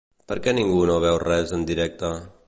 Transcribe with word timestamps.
Per 0.29 0.37
què 0.45 0.53
ningú 0.59 0.79
no 0.91 0.95
veu 1.03 1.17
res 1.25 1.53
en 1.59 1.67
directe? 1.73 2.11